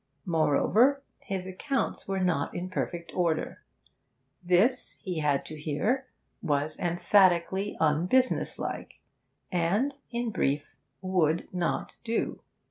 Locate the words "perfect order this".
2.71-4.97